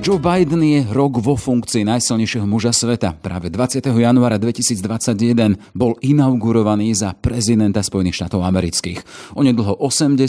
[0.00, 3.12] Joe Biden je rok vo funkcii najsilnejšieho muža sveta.
[3.12, 3.84] Práve 20.
[3.84, 9.04] januára 2021 bol inaugurovaný za prezidenta Spojených štátov amerických.
[9.36, 10.24] Onedlho 80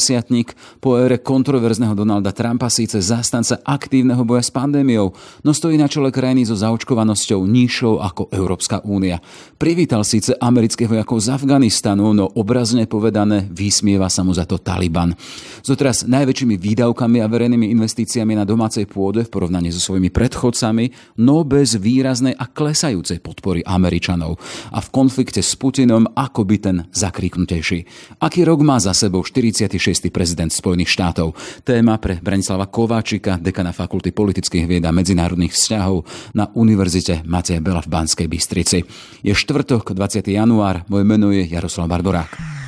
[0.84, 5.16] po ére kontroverzného Donalda Trumpa síce zastanca aktívneho boja s pandémiou,
[5.48, 9.24] no stojí na čele krajiny so zaočkovanosťou nižšou ako Európska únia.
[9.56, 15.16] Privítal síce amerických vojakov z Afganistanu, no obrazne povedané vysmieva sa mu za to Taliban.
[15.63, 21.48] So najväčšími výdavkami a verejnými investíciami na domácej pôde v porovnaní so svojimi predchodcami, no
[21.48, 24.38] bez výraznej a klesajúcej podpory Američanov.
[24.75, 27.80] A v konflikte s Putinom ako by ten zakriknutejší.
[28.21, 30.11] Aký rok má za sebou 46.
[30.11, 31.34] prezident Spojených štátov?
[31.63, 36.03] Téma pre Branislava Kováčika, dekana Fakulty politických vied a medzinárodných vzťahov
[36.35, 38.83] na Univerzite Mateja Bela v Banskej Bystrici.
[39.23, 40.27] Je štvrtok, 20.
[40.27, 42.61] január, moje meno je Jaroslav Barborák.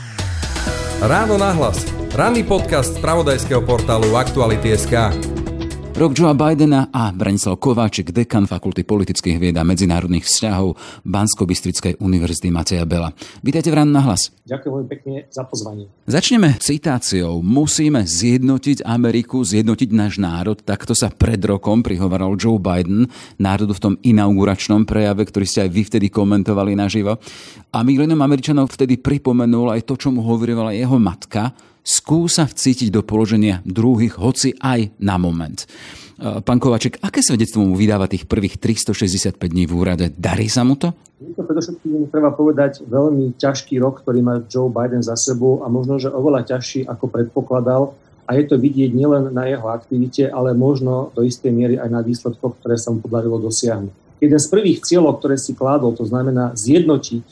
[1.03, 1.83] Ráno nahlas.
[2.15, 5.42] Ranný podcast z pravodajského portálu Aktuality.sk.
[5.93, 10.73] Rok Joea Bidena a Branislav Kováčik, dekan Fakulty politických vied a medzinárodných vzťahov
[11.05, 13.13] Bansko-Bystrickej univerzity Mateja Bela.
[13.45, 14.33] Vítajte v Rán na hlas.
[14.49, 15.85] Ďakujem veľmi pekne za pozvanie.
[16.09, 17.45] Začneme citáciou.
[17.45, 20.57] Musíme zjednotiť Ameriku, zjednotiť náš národ.
[20.65, 23.05] Takto sa pred rokom prihovaral Joe Biden
[23.37, 27.21] národu v tom inauguračnom prejave, ktorý ste aj vy vtedy komentovali naživo.
[27.69, 33.03] A milionom Američanov vtedy pripomenul aj to, čo mu hovorila jeho matka, skúsa vcítiť do
[33.03, 35.67] položenia druhých, hoci aj na moment.
[36.17, 40.05] E, pán Kovaček, aké svedectvo mu vydáva tých prvých 365 dní v úrade?
[40.15, 40.95] Darí sa mu to?
[41.19, 45.71] Je to predovšetkým, treba povedať, veľmi ťažký rok, ktorý má Joe Biden za sebou a
[45.71, 47.95] možno, že oveľa ťažší, ako predpokladal.
[48.23, 51.99] A je to vidieť nielen na jeho aktivite, ale možno do istej miery aj na
[51.99, 53.91] výsledkoch, ktoré sa mu podarilo dosiahnuť.
[54.23, 57.29] Jeden z prvých cieľov, ktoré si kládol, to znamená zjednotiť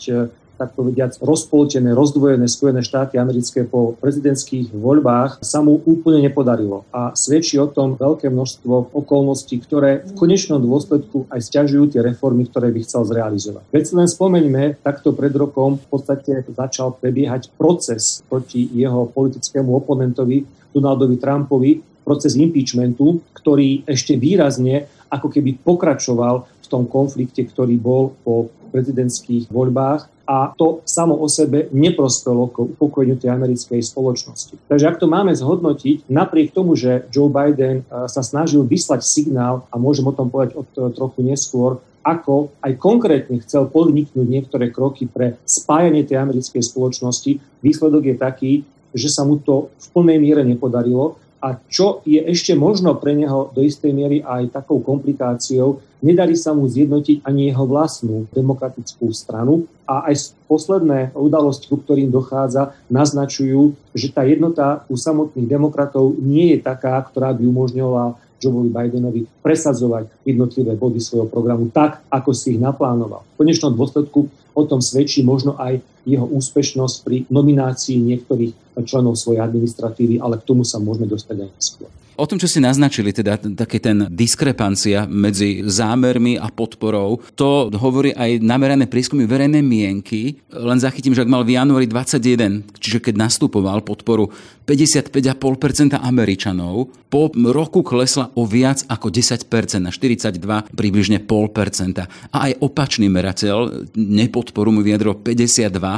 [0.62, 6.86] tak povediac, rozpoltené, rozdvojené Spojené štáty americké po prezidentských voľbách sa mu úplne nepodarilo.
[6.94, 12.46] A svedčí o tom veľké množstvo okolností, ktoré v konečnom dôsledku aj stiažujú tie reformy,
[12.46, 13.66] ktoré by chcel zrealizovať.
[13.74, 20.46] Veď len spomeňme, takto pred rokom v podstate začal prebiehať proces proti jeho politickému oponentovi
[20.70, 28.16] Donaldovi Trumpovi, proces impeachmentu, ktorý ešte výrazne ako keby pokračoval v tom konflikte, ktorý bol
[28.24, 34.56] po prezidentských voľbách a to samo o sebe neprospelo k upokojeniu tej americkej spoločnosti.
[34.72, 39.68] Takže ak to máme zhodnotiť, napriek tomu, že Joe Biden e, sa snažil vyslať signál,
[39.68, 44.72] a môžem o tom povedať od e, trochu neskôr, ako aj konkrétne chcel podniknúť niektoré
[44.72, 48.52] kroky pre spájanie tej americkej spoločnosti, výsledok je taký,
[48.96, 53.50] že sa mu to v plnej miere nepodarilo a čo je ešte možno pre neho
[53.50, 59.66] do istej miery aj takou komplikáciou, nedarí sa mu zjednotiť ani jeho vlastnú demokratickú stranu
[59.90, 66.54] a aj posledné udalosti, ku ktorým dochádza, naznačujú, že tá jednota u samotných demokratov nie
[66.56, 72.58] je taká, ktorá by umožňovala Joeovi Bidenovi presadzovať jednotlivé body svojho programu tak, ako si
[72.58, 73.22] ich naplánoval.
[73.38, 79.44] V konečnom dôsledku o tom svedčí možno aj jeho úspešnosť pri nominácii niektorých členov svojej
[79.44, 81.92] administratívy, ale k tomu sa môžeme dostať aj neskôr.
[82.22, 88.14] O tom, čo ste naznačili, teda také ten diskrepancia medzi zámermi a podporou, to hovorí
[88.14, 90.38] aj namerané prieskumy verejnej mienky.
[90.54, 94.30] Len zachytím, že ak mal v januári 21, čiže keď nastupoval podporu
[94.70, 100.38] 55,5% Američanov, po roku klesla o viac ako 10%, na 42
[100.78, 102.06] približne 0,5%.
[102.32, 105.91] A aj opačný merateľ nepodporu mu vyjadril 52%,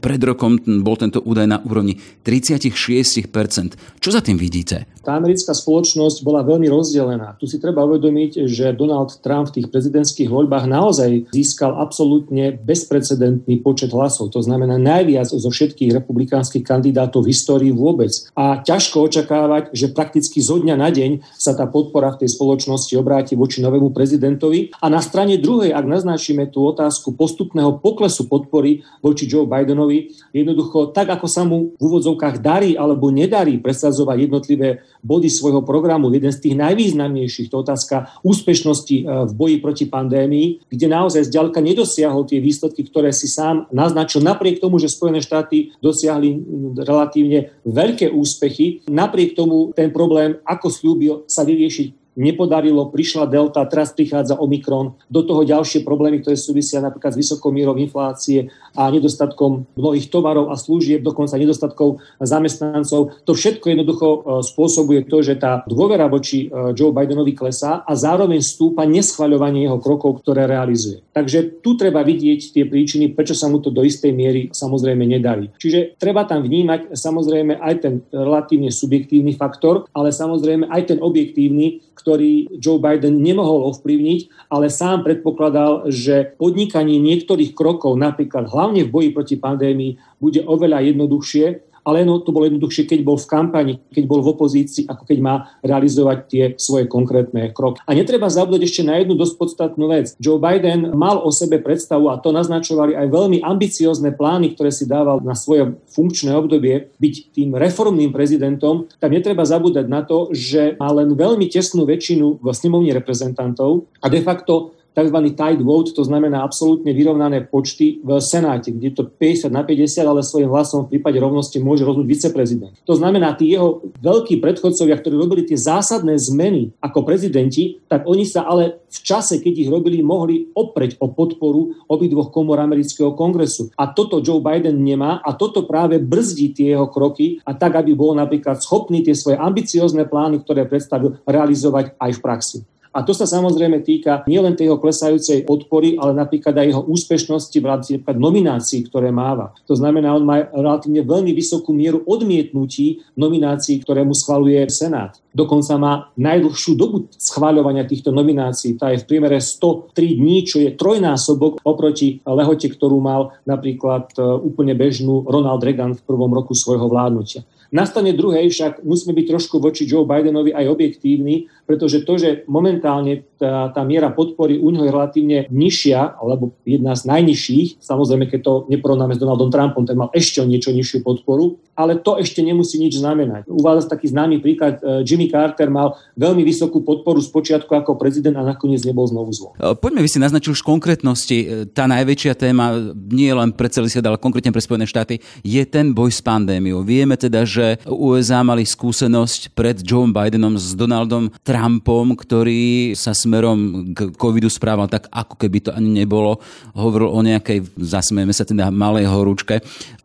[0.00, 4.00] pred rokom bol tento údaj na úrovni 36%.
[4.00, 4.88] Čo za tým vidíte?
[5.00, 7.32] Tá americká spoločnosť bola veľmi rozdelená.
[7.40, 13.64] Tu si treba uvedomiť, že Donald Trump v tých prezidentských voľbách naozaj získal absolútne bezprecedentný
[13.64, 14.28] počet hlasov.
[14.36, 18.12] To znamená najviac zo všetkých republikánskych kandidátov v histórii vôbec.
[18.36, 22.92] A ťažko očakávať, že prakticky zo dňa na deň sa tá podpora v tej spoločnosti
[23.00, 24.76] obráti voči novému prezidentovi.
[24.84, 30.94] A na strane druhej, ak naznačíme tú otázku postupného poklesu podpory voči Joe Bidenovi, jednoducho
[30.94, 36.30] tak, ako sa mu v úvodzovkách darí alebo nedarí presadzovať jednotlivé body svojho programu, jeden
[36.30, 42.24] z tých najvýznamnejších, to otázka úspešnosti e, v boji proti pandémii, kde naozaj zďaleka nedosiahol
[42.24, 46.40] tie výsledky, ktoré si sám naznačil, napriek tomu, že Spojené štáty dosiahli
[46.80, 53.94] relatívne veľké úspechy, napriek tomu ten problém, ako slúbil, sa vyriešiť nepodarilo, prišla delta, teraz
[53.94, 59.66] prichádza Omikron, do toho ďalšie problémy, ktoré súvisia napríklad s vysokou mierou inflácie a nedostatkom
[59.78, 63.14] mnohých tovarov a služieb, dokonca nedostatkou zamestnancov.
[63.24, 67.92] To všetko jednoducho e, spôsobuje to, že tá dôvera voči e, Joe Bidenovi klesá a
[67.94, 71.02] zároveň stúpa neschvaľovanie jeho krokov, ktoré realizuje.
[71.14, 75.50] Takže tu treba vidieť tie príčiny, prečo sa mu to do istej miery samozrejme nedarí.
[75.58, 81.82] Čiže treba tam vnímať samozrejme aj ten relatívne subjektívny faktor, ale samozrejme aj ten objektívny,
[82.00, 88.92] ktorý Joe Biden nemohol ovplyvniť, ale sám predpokladal, že podnikanie niektorých krokov, napríklad hlavne v
[88.92, 93.74] boji proti pandémii, bude oveľa jednoduchšie ale no, to bolo jednoduchšie, keď bol v kampani,
[93.92, 95.34] keď bol v opozícii, ako keď má
[95.64, 97.80] realizovať tie svoje konkrétne kroky.
[97.84, 100.14] A netreba zabúdať ešte na jednu dosť podstatnú vec.
[100.20, 104.84] Joe Biden mal o sebe predstavu, a to naznačovali aj veľmi ambiciozne plány, ktoré si
[104.88, 110.76] dával na svoje funkčné obdobie, byť tým reformným prezidentom, tak netreba zabúdať na to, že
[110.76, 115.16] má len veľmi tesnú väčšinu v snemovni reprezentantov a de facto tzv.
[115.32, 120.20] tight vote, to znamená absolútne vyrovnané počty v Senáte, kde to 50 na 50, ale
[120.20, 122.76] svojim hlasom v prípade rovnosti môže rozhodnúť viceprezident.
[122.84, 128.28] To znamená, tí jeho veľkí predchodcovia, ktorí robili tie zásadné zmeny ako prezidenti, tak oni
[128.28, 133.70] sa ale v čase, keď ich robili, mohli opreť o podporu obidvoch komor amerického kongresu.
[133.78, 137.94] A toto Joe Biden nemá a toto práve brzdí tie jeho kroky a tak, aby
[137.94, 142.58] bol napríklad schopný tie svoje ambiciozne plány, ktoré predstavil, realizovať aj v praxi.
[142.90, 147.68] A to sa samozrejme týka nielen tej klesajúcej podpory, ale napríklad aj jeho úspešnosti v
[147.68, 149.54] rámci nominácií, ktoré máva.
[149.70, 155.14] To znamená, on má relatívne veľmi vysokú mieru odmietnutí nominácií, ktoré mu schvaluje Senát.
[155.30, 158.74] Dokonca má najdlhšiu dobu schváľovania týchto nominácií.
[158.74, 164.26] Tá je v priemere 103 dní, čo je trojnásobok oproti lehote, ktorú mal napríklad e,
[164.42, 167.46] úplne bežnú Ronald Reagan v prvom roku svojho vládnutia.
[167.70, 172.42] Na strane druhej však musíme byť trošku voči Joe Bidenovi aj objektívni, pretože to, že
[172.50, 178.26] momentálne tá, tá miera podpory u neho je relatívne nižšia, alebo jedna z najnižších, samozrejme,
[178.26, 182.42] keď to neporovnáme s Donaldom Trumpom, ten mal ešte niečo nižšiu podporu, ale to ešte
[182.42, 183.46] nemusí nič znamenať.
[183.46, 188.34] Uvádza taký známy príklad, e, Jimmy Carter mal veľmi vysokú podporu z počiatku ako prezident
[188.34, 189.62] a nakoniec nebol znovu zvolený.
[189.62, 191.38] E, poďme, vy si naznačil už konkrétnosti.
[191.38, 195.62] E, tá najväčšia téma, nie len pre celý svet, ale konkrétne pre Spojené štáty, je
[195.64, 196.82] ten boj s pandémiou.
[196.82, 203.90] Vieme teda, že USA mali skúsenosť pred Joe Bidenom s Donaldom Trumpom, ktorý sa smerom
[203.94, 206.40] k covidu správal tak, ako keby to ani nebolo.
[206.74, 209.60] Hovoril o nejakej, zasmejeme sa teda, malej horúčke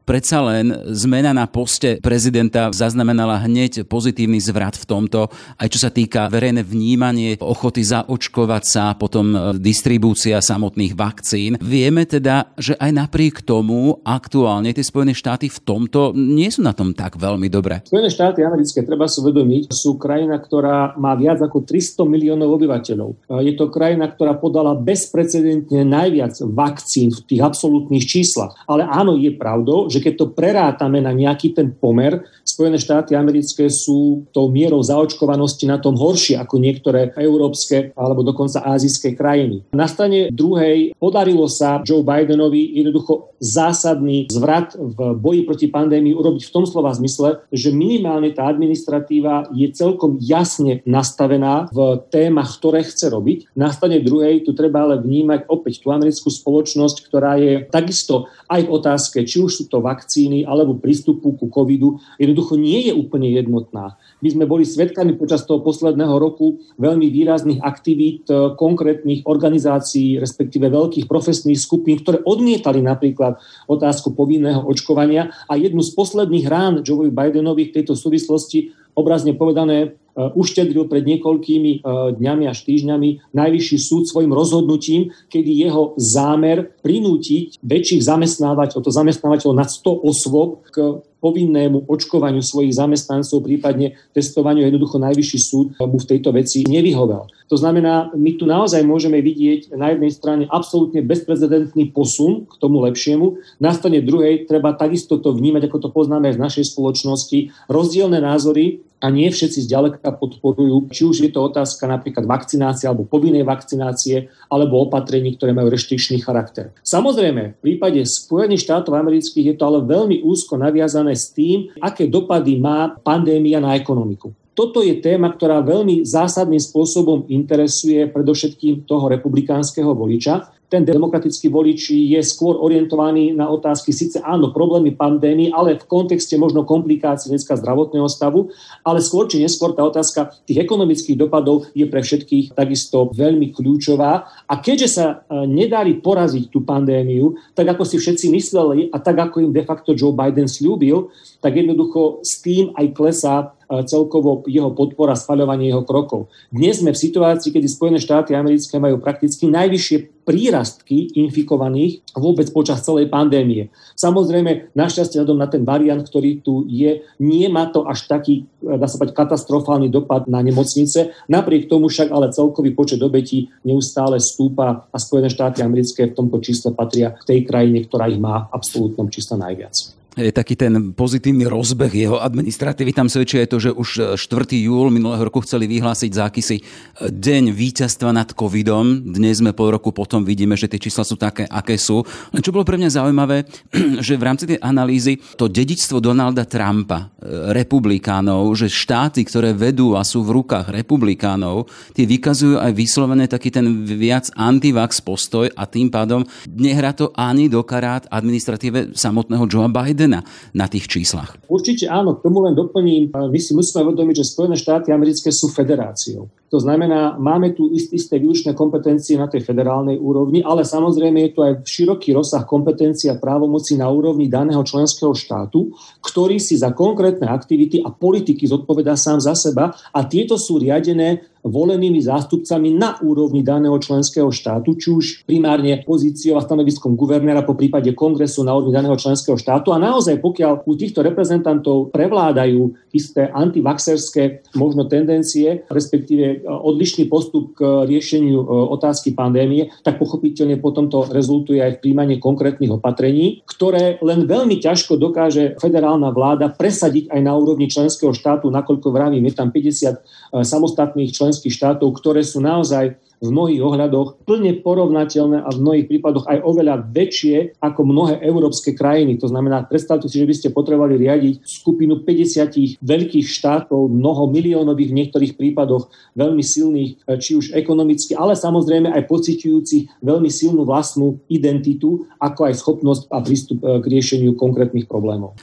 [0.05, 5.89] predsa len zmena na poste prezidenta zaznamenala hneď pozitívny zvrat v tomto, aj čo sa
[5.89, 11.57] týka verejné vnímanie, ochoty zaočkovať sa, potom e, distribúcia samotných vakcín.
[11.59, 16.77] Vieme teda, že aj napriek tomu aktuálne tie Spojené štáty v tomto nie sú na
[16.77, 17.81] tom tak veľmi dobre.
[17.89, 23.09] Spojené štáty americké, treba si uvedomiť, sú krajina, ktorá má viac ako 300 miliónov obyvateľov.
[23.09, 28.53] E, je to krajina, ktorá podala bezprecedentne najviac vakcín v tých absolútnych číslach.
[28.69, 32.19] Ale áno, je pravdou, že keď to prerátame na nejaký ten pomer,
[32.55, 38.63] Spojené štáty americké sú tou mierou zaočkovanosti na tom horšie ako niektoré európske alebo dokonca
[38.63, 39.67] azijské krajiny.
[39.75, 46.47] Na strane druhej podarilo sa Joe Bidenovi jednoducho zásadný zvrat v boji proti pandémii urobiť
[46.47, 52.87] v tom slova zmysle, že minimálne tá administratíva je celkom jasne nastavená v témach, ktoré
[52.87, 53.51] chce robiť.
[53.51, 58.63] Na strane druhej tu treba ale vnímať opäť tú americkú spoločnosť, ktorá je takisto aj
[58.63, 63.33] v otázke, či už sú to vakcíny alebo prístupu ku covidu, jednoducho nie je úplne
[63.33, 63.97] jednotná.
[64.21, 70.69] My sme boli svedkami počas toho posledného roku veľmi výrazných aktivít e, konkrétnych organizácií, respektíve
[70.69, 77.09] veľkých profesných skupín, ktoré odmietali napríklad otázku povinného očkovania a jednu z posledných rán Joe
[77.09, 83.77] Bidenovi v tejto súvislosti obrazne povedané Uh, uštedril pred niekoľkými uh, dňami až týždňami najvyšší
[83.83, 91.03] súd svojim rozhodnutím, kedy jeho zámer prinútiť väčších zamestnávať, to zamestnávateľov nad 100 osôb k
[91.19, 97.27] povinnému očkovaniu svojich zamestnancov, prípadne testovaniu, jednoducho najvyšší súd mu v tejto veci nevyhovel.
[97.45, 102.81] To znamená, my tu naozaj môžeme vidieť na jednej strane absolútne bezprecedentný posun k tomu
[102.89, 107.53] lepšiemu, na strane druhej treba takisto to vnímať, ako to poznáme aj v našej spoločnosti,
[107.69, 113.05] rozdielne názory a nie všetci zďaleka podporujú, či už je to otázka napríklad vakcinácie alebo
[113.05, 116.73] povinnej vakcinácie, alebo opatrení, ktoré majú reštričný charakter.
[116.81, 122.09] Samozrejme, v prípade Spojených štátov amerických je to ale veľmi úzko naviazané s tým, aké
[122.09, 124.33] dopady má pandémia na ekonomiku.
[124.55, 131.93] Toto je téma, ktorá veľmi zásadným spôsobom interesuje predovšetkým toho republikánskeho voliča ten demokratický volič
[131.93, 137.53] je skôr orientovaný na otázky, síce áno, problémy pandémie, ale v kontexte možno komplikácií dneska
[137.57, 138.49] zdravotného stavu,
[138.81, 144.25] ale skôr či neskôr tá otázka tých ekonomických dopadov je pre všetkých takisto veľmi kľúčová.
[144.49, 149.21] A keďže sa e, nedarí poraziť tú pandémiu, tak ako si všetci mysleli a tak
[149.21, 151.13] ako im de facto Joe Biden slúbil,
[151.45, 153.53] tak jednoducho s tým aj klesá
[153.85, 156.29] celkovo jeho podpora, spaľovanie jeho krokov.
[156.53, 162.81] Dnes sme v situácii, kedy Spojené štáty americké majú prakticky najvyššie prírastky infikovaných vôbec počas
[162.81, 163.69] celej pandémie.
[163.93, 168.89] Samozrejme, našťastie hľadom na ten variant, ktorý tu je, nie má to až taký, dá
[168.89, 171.13] sa povedať, katastrofálny dopad na nemocnice.
[171.29, 176.41] Napriek tomu však ale celkový počet obetí neustále stúpa a Spojené štáty americké v tomto
[176.41, 180.95] čísle patria k tej krajine, ktorá ich má v absolútnom čísle najviac je taký ten
[180.95, 182.95] pozitívny rozbeh jeho administratívy.
[182.95, 184.23] Tam svedčí aj to, že už 4.
[184.55, 186.63] júl minulého roku chceli vyhlásiť za akýsi
[187.03, 189.03] deň víťazstva nad covidom.
[189.03, 192.07] Dnes sme pol roku potom vidíme, že tie čísla sú také, aké sú.
[192.31, 193.43] Čo bolo pre mňa zaujímavé,
[194.07, 199.99] že v rámci tej analýzy to dedičstvo Donalda Trumpa, e, republikánov, že štáty, ktoré vedú
[199.99, 205.67] a sú v rukách republikánov, tie vykazujú aj vyslovene taký ten viac antivax postoj a
[205.67, 210.21] tým pádom nehrá to ani do karát administratíve samotného Joea Bidena Bidena
[210.53, 211.33] na tých číslach?
[211.49, 213.09] Určite áno, k tomu len doplním.
[213.09, 216.29] My si musíme uvedomiť, že Spojené štáty americké sú federáciou.
[216.53, 221.39] To znamená, máme tu isté výlučné kompetencie na tej federálnej úrovni, ale samozrejme je tu
[221.41, 225.73] aj široký rozsah kompetencií a právomocí na úrovni daného členského štátu,
[226.05, 231.25] ktorý si za konkrétne aktivity a politiky zodpovedá sám za seba a tieto sú riadené
[231.45, 237.53] volenými zástupcami na úrovni daného členského štátu, či už primárne pozíciou a stanoviskom guvernéra po
[237.53, 239.69] prípade kongresu na úrovni daného členského štátu.
[239.71, 247.85] A naozaj, pokiaľ u týchto reprezentantov prevládajú isté antivaxerské možno tendencie, respektíve odlišný postup k
[247.85, 254.01] riešeniu e, otázky pandémie, tak pochopiteľne potom to rezultuje aj v príjmaní konkrétnych opatrení, ktoré
[254.01, 259.33] len veľmi ťažko dokáže federálna vláda presadiť aj na úrovni členského štátu, nakoľko vravím, je
[259.35, 265.43] tam 50 e, samostatných členských členských štátov, ktoré sú naozaj v mnohých ohľadoch plne porovnateľné
[265.43, 269.17] a v mnohých prípadoch aj oveľa väčšie ako mnohé európske krajiny.
[269.21, 274.89] To znamená, predstavte si, že by ste potrebovali riadiť skupinu 50 veľkých štátov, mnoho miliónových
[274.91, 280.67] v niektorých prípadoch veľmi silných, e, či už ekonomicky, ale samozrejme aj pociťujúcich veľmi silnú
[280.67, 285.37] vlastnú identitu, ako aj schopnosť a prístup e, k riešeniu konkrétnych problémov.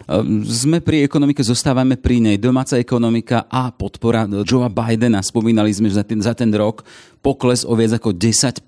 [0.46, 2.36] Sme pri ekonomike, zostávame pri nej.
[2.38, 5.20] Domáca ekonomika a podpora Joea Bidena.
[5.24, 6.84] Spomínali sme, že za ten, za ten rok
[7.22, 8.62] pokles o viac ako 10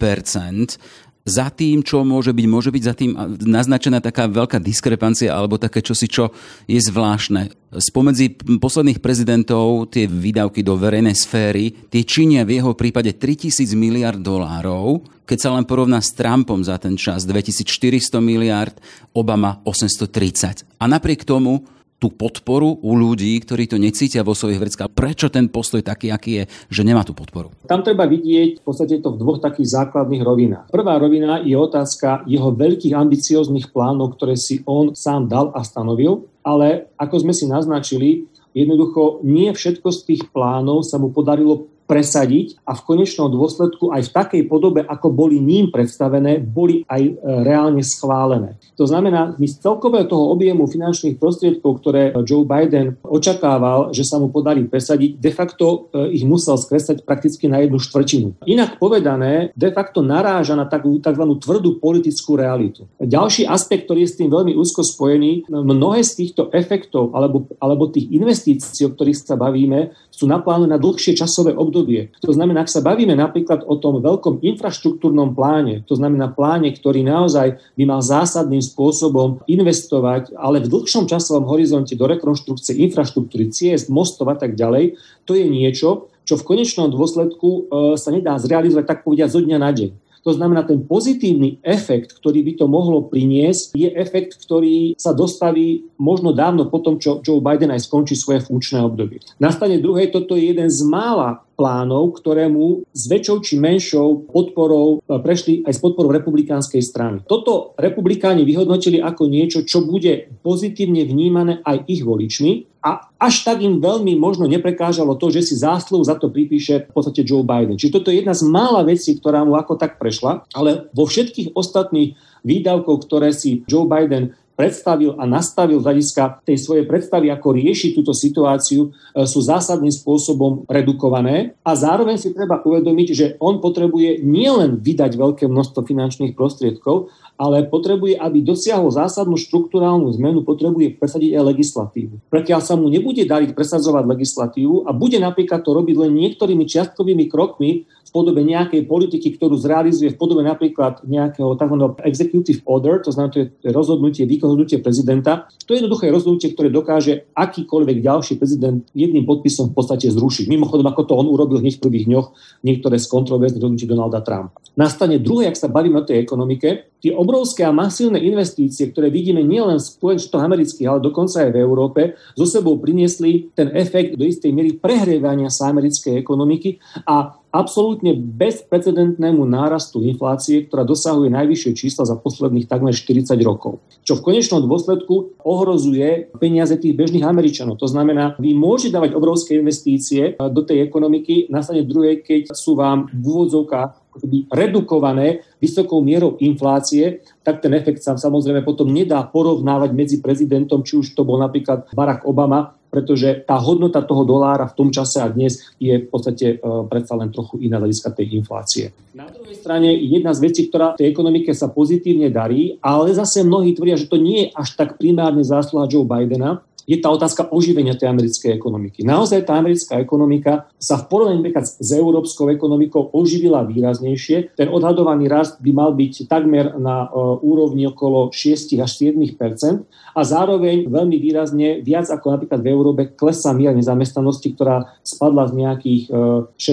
[1.25, 5.81] za tým, čo môže byť, môže byť za tým naznačená taká veľká diskrepancia alebo také
[5.81, 6.37] čosi, čo
[6.69, 7.49] je zvláštne.
[7.73, 14.21] Spomedzi posledných prezidentov tie výdavky do verejnej sféry, tie činia v jeho prípade 3000 miliard
[14.21, 18.77] dolárov, keď sa len porovná s Trumpom za ten čas 2400 miliard,
[19.17, 20.69] Obama 830.
[20.77, 21.65] A napriek tomu
[22.05, 24.93] tú podporu u ľudí, ktorí to necítia vo svojich vreckách.
[24.93, 27.49] Prečo ten postoj taký, aký je, že nemá tú podporu?
[27.65, 30.69] Tam treba vidieť v podstate to v dvoch takých základných rovinách.
[30.69, 36.29] Prvá rovina je otázka jeho veľkých ambicióznych plánov, ktoré si on sám dal a stanovil,
[36.45, 42.65] ale ako sme si naznačili, jednoducho nie všetko z tých plánov sa mu podarilo presadiť
[42.65, 47.13] a v konečnom dôsledku aj v takej podobe, ako boli ním predstavené, boli aj e,
[47.45, 48.57] reálne schválené.
[48.81, 54.17] To znamená, my z celkového toho objemu finančných prostriedkov, ktoré Joe Biden očakával, že sa
[54.17, 58.49] mu podarí presadiť, de facto e, ich musel skresať prakticky na jednu štvrtinu.
[58.49, 61.25] Inak povedané, de facto naráža na takú tzv.
[61.39, 62.89] tvrdú politickú realitu.
[62.99, 67.93] Ďalší aspekt, ktorý je s tým veľmi úzko spojený, mnohé z týchto efektov alebo, alebo
[67.93, 72.15] tých investícií, o ktorých sa bavíme, sú naplánované na dlhšie časové obdobie.
[72.23, 77.03] To znamená, ak sa bavíme napríklad o tom veľkom infraštruktúrnom pláne, to znamená pláne, ktorý
[77.03, 83.91] naozaj by mal zásadným spôsobom investovať, ale v dlhšom časovom horizonte do rekonštrukcie infraštruktúry, ciest,
[83.91, 84.95] mostov a tak ďalej,
[85.27, 87.61] to je niečo, čo v konečnom dôsledku e,
[88.01, 90.04] sa nedá zrealizovať tak povediať zo dňa na deň.
[90.25, 95.85] To znamená, ten pozitívny efekt, ktorý by to mohlo priniesť, je efekt, ktorý sa dostaví
[96.01, 99.21] možno dávno po čo Joe Biden aj skončí svoje funkčné obdobie.
[99.37, 104.99] Na strane druhej, toto je jeden z mála plánov, ktorému s väčšou či menšou podporou
[105.01, 107.17] e, prešli aj s podporou republikánskej strany.
[107.25, 113.65] Toto republikáni vyhodnotili ako niečo, čo bude pozitívne vnímané aj ich voličmi a až tak
[113.65, 117.81] im veľmi možno neprekážalo to, že si zásluhu za to pripíše v podstate Joe Biden.
[117.81, 121.57] Čiže toto je jedna z mála vecí, ktorá mu ako tak prešla, ale vo všetkých
[121.57, 122.13] ostatných
[122.45, 127.91] výdavkov, ktoré si Joe Biden predstavil a nastavil z hľadiska tej svojej predstavy, ako riešiť
[127.99, 131.59] túto situáciu, e, sú zásadným spôsobom redukované.
[131.67, 137.67] A zároveň si treba uvedomiť, že on potrebuje nielen vydať veľké množstvo finančných prostriedkov, ale
[137.67, 142.15] potrebuje, aby dosiahol zásadnú štruktúrálnu zmenu, potrebuje presadiť aj legislatívu.
[142.31, 147.27] Prekiaľ sa mu nebude dariť presadzovať legislatívu a bude napríklad to robiť len niektorými čiastkovými
[147.27, 151.77] krokmi, podobe nejakej politiky, ktorú zrealizuje v podobe napríklad nejakého tzv.
[152.07, 155.49] executive order, to znamená, to je rozhodnutie, výkonnutie prezidenta.
[155.65, 160.53] To je jednoduché rozhodnutie, ktoré dokáže akýkoľvek ďalší prezident jedným podpisom v podstate zrušiť.
[160.53, 162.27] Mimochodom, ako to on urobil hneď v prvých dňoch
[162.61, 164.61] niektoré z kontroverzných rozhodnutí Donalda Trumpa.
[164.77, 169.45] Nastane druhé, ak sa bavíme o tej ekonomike, tie obrovské a masívne investície, ktoré vidíme
[169.45, 172.01] nielen v Spojených amerických, ale dokonca aj v Európe,
[172.33, 179.47] zo sebou priniesli ten efekt do istej miery prehrievania sa americkej ekonomiky a absolútne bezprecedentnému
[179.47, 183.79] nárastu inflácie, ktorá dosahuje najvyššie čísla za posledných takmer 40 rokov.
[184.03, 187.79] Čo v konečnom dôsledku ohrozuje peniaze tých bežných Američanov.
[187.79, 192.75] To znamená, vy môžete dávať obrovské investície do tej ekonomiky, na strane druhej, keď sú
[192.75, 194.04] vám v úvodzovkách
[194.53, 201.01] redukované vysokou mierou inflácie, tak ten efekt sa samozrejme potom nedá porovnávať medzi prezidentom, či
[201.01, 205.27] už to bol napríklad Barack Obama pretože tá hodnota toho dolára v tom čase a
[205.27, 208.95] dnes je v podstate uh, predsa len trochu iná hľadiska tej inflácie.
[209.19, 213.75] Na druhej strane jedna z vecí, ktorá tej ekonomike sa pozitívne darí, ale zase mnohí
[213.75, 217.97] tvrdia, že to nie je až tak primárne zásluha Joe Bidena, je tá otázka oživenia
[217.97, 219.03] tej americkej ekonomiky.
[219.05, 224.57] Naozaj tá americká ekonomika sa v porovnaní s európskou ekonomikou oživila výraznejšie.
[224.57, 230.21] Ten odhadovaný rast by mal byť takmer na uh, úrovni okolo 6 až 7% a
[230.23, 236.03] zároveň veľmi výrazne viac ako napríklad v Európe klesá miera nezamestnanosti, ktorá spadla z nejakých
[236.13, 236.73] uh, e,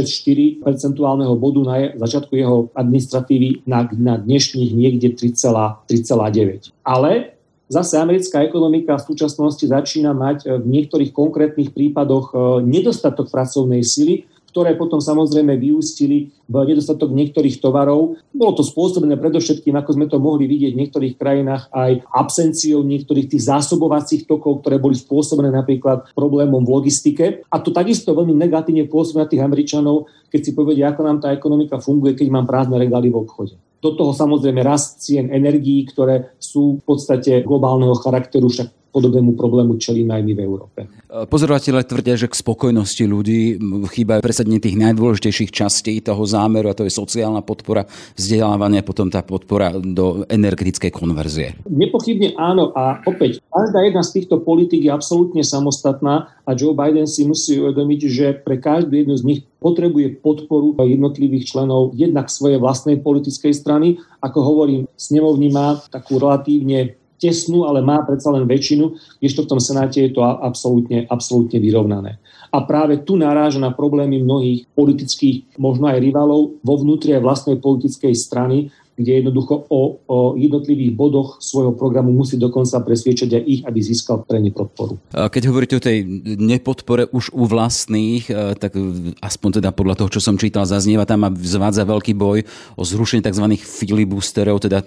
[0.61, 6.71] 6,4 percentuálneho bodu na začiatku jeho administratívy na, na dnešných niekde 3,9.
[6.85, 7.40] Ale
[7.71, 13.79] Zase americká ekonomika v súčasnosti začína mať e, v niektorých konkrétnych prípadoch e, nedostatok pracovnej
[13.79, 18.19] sily, ktoré potom samozrejme vyústili v nedostatok niektorých tovarov.
[18.35, 23.31] Bolo to spôsobené predovšetkým, ako sme to mohli vidieť v niektorých krajinách, aj absenciou niektorých
[23.31, 27.47] tých zásobovacích tokov, ktoré boli spôsobené napríklad problémom v logistike.
[27.47, 31.31] A to takisto veľmi negatívne pôsobí na tých Američanov, keď si povedia, ako nám tá
[31.31, 33.55] ekonomika funguje, keď mám prázdne regály v obchode.
[33.81, 39.79] Do toho samozrejme rast cien energií, ktoré sú v podstate globálneho charakteru, však podobnému problému
[39.79, 40.79] čelíme aj my v Európe.
[41.09, 46.83] Pozorovateľe tvrdia, že k spokojnosti ľudí chýbajú presadenie tých najdôležitejších častí toho zámeru a to
[46.87, 47.87] je sociálna podpora,
[48.19, 51.55] vzdelávanie, potom tá podpora do energetickej konverzie.
[51.67, 57.07] Nepochybne áno a opäť, každá jedna z týchto politik je absolútne samostatná a Joe Biden
[57.07, 62.57] si musí uvedomiť, že pre každú jednu z nich potrebuje podporu jednotlivých členov jednak svojej
[62.57, 64.01] vlastnej politickej strany.
[64.19, 69.61] Ako hovorím, snemovní má takú relatívne tesnú, ale má predsa len väčšinu, kdežto v tom
[69.61, 72.17] Senáte je to absolútne, absolútne vyrovnané.
[72.49, 77.57] A práve tu naráža na problémy mnohých politických, možno aj rivalov vo vnútri aj vlastnej
[77.61, 83.61] politickej strany, kde jednoducho o, o jednotlivých bodoch svojho programu musí dokonca presviečať aj ich,
[83.65, 85.01] aby získal pre ne podporu.
[85.11, 86.05] Keď hovoríte o tej
[86.37, 88.77] nepodpore už u vlastných, e, tak
[89.19, 92.45] aspoň teda podľa toho, čo som čítal, zaznieva tam a zvádza veľký boj
[92.77, 93.45] o zrušenie tzv.
[93.57, 94.85] filibusterov, teda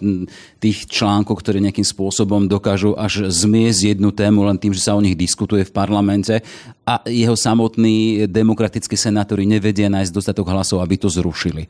[0.63, 5.05] tých článkov, ktoré nejakým spôsobom dokážu až zmiesť jednu tému len tým, že sa o
[5.05, 6.41] nich diskutuje v parlamente
[6.85, 11.65] a jeho samotní demokratickí senátori nevedia nájsť dostatok hlasov, aby to zrušili.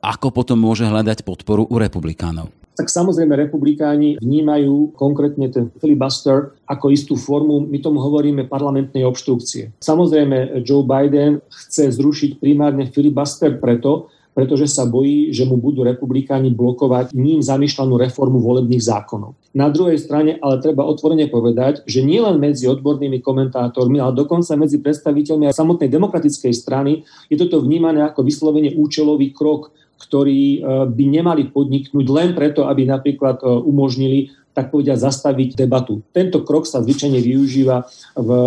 [0.00, 2.48] Ako potom môže hľadať podporu u republikánov?
[2.74, 9.70] tak samozrejme republikáni vnímajú konkrétne ten filibuster ako istú formu, my tomu hovoríme parlamentnej obštrukcie.
[9.78, 16.50] Samozrejme Joe Biden chce zrušiť primárne filibuster preto, pretože sa bojí, že mu budú republikáni
[16.50, 19.38] blokovať ním zamýšľanú reformu volebných zákonov.
[19.54, 24.82] Na druhej strane ale treba otvorene povedať, že nielen medzi odbornými komentátormi, ale dokonca medzi
[24.82, 29.70] predstaviteľmi aj samotnej demokratickej strany je toto vnímané ako vyslovene účelový krok,
[30.04, 36.06] ktorý e, by nemali podniknúť len preto, aby napríklad e, umožnili tak povedia, zastaviť debatu.
[36.14, 38.40] Tento krok sa zvyčajne využíva v e,